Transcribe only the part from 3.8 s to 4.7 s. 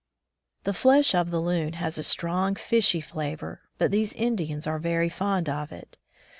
these Indians